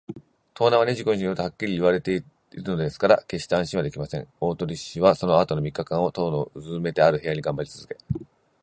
[0.55, 4.27] 盗難は二十五日の夜とはっきり言いわたされているのですから、けっして安心はできません。
[4.39, 7.97] 大鳥氏はそのあとの三日間を、塔のうずめてある部屋にがんばりつづけ